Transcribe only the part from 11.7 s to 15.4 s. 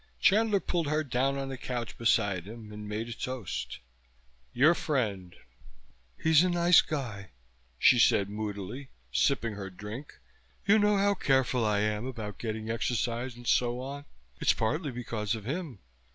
am about getting exercise and so on? It's partly because